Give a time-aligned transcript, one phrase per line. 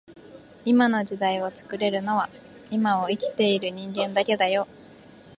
[0.65, 2.27] 今の時代を作れるのは
[2.71, 4.67] 今を生きている人間だけだよ